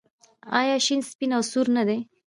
آیا 0.59 0.75
شین 0.85 0.99
سپین 1.09 1.31
او 1.37 1.43
سور 1.51 1.67
نه 1.77 1.83
دي؟ 1.87 1.97